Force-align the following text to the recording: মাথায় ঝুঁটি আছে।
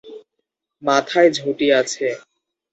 মাথায় 0.83 1.29
ঝুঁটি 1.37 1.67
আছে। 1.79 2.05